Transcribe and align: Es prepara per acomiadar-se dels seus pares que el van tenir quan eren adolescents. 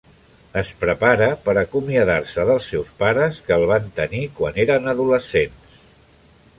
Es 0.61 0.69
prepara 0.83 1.27
per 1.49 1.53
acomiadar-se 1.63 2.47
dels 2.51 2.71
seus 2.73 2.89
pares 3.05 3.39
que 3.51 3.57
el 3.61 3.69
van 3.75 3.87
tenir 4.01 4.27
quan 4.41 4.59
eren 4.67 4.93
adolescents. 4.97 5.79